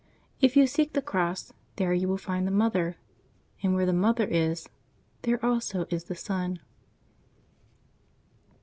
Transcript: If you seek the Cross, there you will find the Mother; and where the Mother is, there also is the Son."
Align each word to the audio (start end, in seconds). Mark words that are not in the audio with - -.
If 0.41 0.57
you 0.57 0.65
seek 0.65 0.93
the 0.93 1.01
Cross, 1.03 1.53
there 1.75 1.93
you 1.93 2.07
will 2.07 2.17
find 2.17 2.47
the 2.47 2.51
Mother; 2.51 2.97
and 3.61 3.75
where 3.75 3.85
the 3.85 3.93
Mother 3.93 4.25
is, 4.25 4.67
there 5.21 5.39
also 5.45 5.85
is 5.91 6.05
the 6.05 6.15
Son." 6.15 6.59